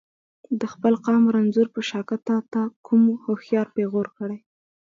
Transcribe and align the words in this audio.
د 0.59 0.61
خپل 0.73 0.93
قام 1.05 1.23
رنځور 1.35 1.67
په 1.75 1.81
شاکه 1.89 2.17
ته 2.27 2.35
ته 2.51 2.61
کوم 2.85 3.03
هوښیار 3.25 3.67
پیغور 3.75 4.07
کړي. 4.17 4.37